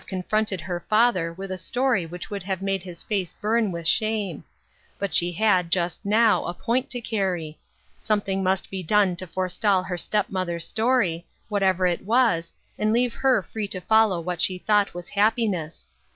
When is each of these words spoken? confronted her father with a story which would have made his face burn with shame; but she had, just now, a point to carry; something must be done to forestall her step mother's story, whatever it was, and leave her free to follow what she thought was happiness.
confronted 0.07 0.61
her 0.61 0.83
father 0.89 1.31
with 1.31 1.51
a 1.51 1.59
story 1.59 2.07
which 2.07 2.27
would 2.31 2.41
have 2.41 2.59
made 2.59 2.81
his 2.81 3.03
face 3.03 3.35
burn 3.35 3.71
with 3.71 3.85
shame; 3.85 4.43
but 4.97 5.13
she 5.13 5.31
had, 5.31 5.69
just 5.69 6.03
now, 6.03 6.43
a 6.45 6.55
point 6.55 6.89
to 6.89 6.99
carry; 6.99 7.55
something 7.99 8.41
must 8.41 8.71
be 8.71 8.81
done 8.81 9.15
to 9.15 9.27
forestall 9.27 9.83
her 9.83 9.99
step 9.99 10.27
mother's 10.31 10.65
story, 10.65 11.23
whatever 11.49 11.85
it 11.85 12.01
was, 12.03 12.51
and 12.79 12.91
leave 12.91 13.13
her 13.13 13.43
free 13.43 13.67
to 13.67 13.79
follow 13.79 14.19
what 14.19 14.41
she 14.41 14.57
thought 14.57 14.95
was 14.95 15.09
happiness. 15.09 15.87